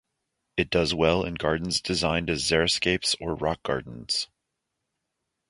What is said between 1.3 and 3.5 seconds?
gardens designed as xeriscapes or